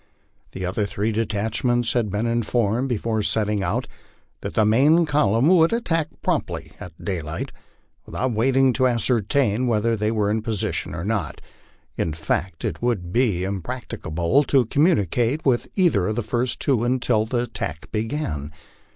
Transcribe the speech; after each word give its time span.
The 0.53 0.65
other 0.65 0.87
three 0.87 1.11
detachments 1.11 1.93
had 1.93 2.09
ueen 2.09 2.25
informed 2.25 2.89
before 2.89 3.21
setting 3.21 3.61
out 3.61 3.87
that 4.41 4.55
the 4.55 4.65
main 4.65 5.05
column 5.05 5.47
would 5.49 5.71
attack 5.71 6.07
promptly 6.23 6.71
at 6.79 7.05
daylight, 7.05 7.51
without 8.07 8.31
waiting 8.31 8.73
to 8.73 8.87
ascertain 8.87 9.67
whether 9.67 9.95
they 9.95 10.09
were 10.09 10.31
in 10.31 10.41
position 10.41 10.95
or 10.95 11.05
not. 11.05 11.39
In 11.97 12.13
fact 12.13 12.65
it 12.65 12.81
would 12.81 13.13
be 13.13 13.43
impracticable 13.43 14.43
to 14.45 14.65
communicate 14.65 15.45
with 15.45 15.67
either 15.75 16.07
of 16.07 16.15
the 16.15 16.23
first 16.23 16.59
two 16.59 16.83
until 16.83 17.27
the 17.27 17.43
attack 17.43 17.91
began. 17.91 18.51